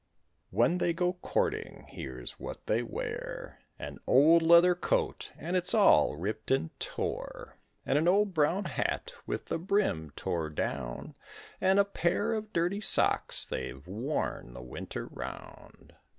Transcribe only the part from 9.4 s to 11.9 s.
the brim tore down, And a